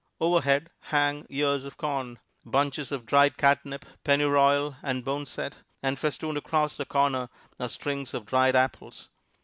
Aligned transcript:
Overhead 0.19 0.71
hang 0.85 1.27
ears 1.29 1.63
of 1.63 1.77
corn, 1.77 2.17
bunches 2.43 2.91
of 2.91 3.05
dried 3.05 3.37
catnip, 3.37 3.85
pennyroyal 4.03 4.77
and 4.81 5.05
boneset, 5.05 5.57
and 5.83 5.99
festooned 5.99 6.39
across 6.39 6.75
the 6.75 6.85
corner 6.85 7.29
are 7.59 7.69
strings 7.69 8.15
of 8.15 8.25
dried 8.25 8.55
apples. 8.55 9.09